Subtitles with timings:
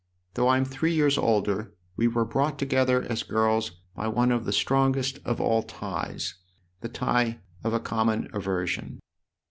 [0.33, 4.51] Though I'm three years older we were brought together as girls by one of the
[4.51, 6.37] strongest of all ties
[6.79, 8.99] the tie of a common aversion."